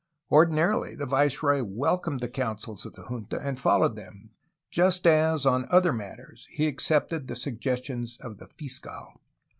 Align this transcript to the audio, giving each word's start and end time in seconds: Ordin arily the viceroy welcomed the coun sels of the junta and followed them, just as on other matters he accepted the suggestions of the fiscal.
Ordin 0.31 0.55
arily 0.55 0.97
the 0.97 1.05
viceroy 1.05 1.61
welcomed 1.63 2.21
the 2.21 2.27
coun 2.27 2.57
sels 2.57 2.87
of 2.87 2.93
the 2.93 3.03
junta 3.05 3.39
and 3.39 3.59
followed 3.59 3.95
them, 3.95 4.31
just 4.71 5.05
as 5.05 5.45
on 5.45 5.67
other 5.69 5.93
matters 5.93 6.47
he 6.49 6.65
accepted 6.65 7.27
the 7.27 7.35
suggestions 7.35 8.17
of 8.17 8.39
the 8.39 8.47
fiscal. 8.47 9.21